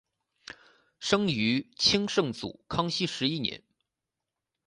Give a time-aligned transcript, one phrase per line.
[0.99, 3.61] 生于清圣祖康熙十一年。